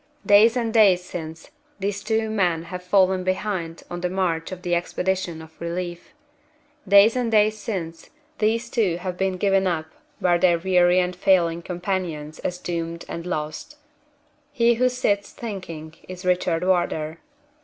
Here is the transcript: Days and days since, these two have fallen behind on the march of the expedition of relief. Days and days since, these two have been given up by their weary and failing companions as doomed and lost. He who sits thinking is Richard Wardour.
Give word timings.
Days 0.25 0.57
and 0.57 0.73
days 0.73 1.03
since, 1.03 1.51
these 1.79 2.03
two 2.03 2.31
have 2.35 2.81
fallen 2.81 3.23
behind 3.23 3.83
on 3.87 4.01
the 4.01 4.09
march 4.09 4.51
of 4.51 4.63
the 4.63 4.73
expedition 4.73 5.43
of 5.43 5.53
relief. 5.61 6.15
Days 6.87 7.15
and 7.15 7.31
days 7.31 7.59
since, 7.59 8.09
these 8.39 8.67
two 8.71 8.97
have 8.97 9.15
been 9.15 9.37
given 9.37 9.67
up 9.67 9.85
by 10.19 10.39
their 10.39 10.57
weary 10.57 10.99
and 10.99 11.15
failing 11.15 11.61
companions 11.61 12.39
as 12.39 12.57
doomed 12.57 13.05
and 13.07 13.27
lost. 13.27 13.77
He 14.51 14.73
who 14.73 14.89
sits 14.89 15.31
thinking 15.33 15.93
is 16.09 16.25
Richard 16.25 16.63
Wardour. 16.63 17.19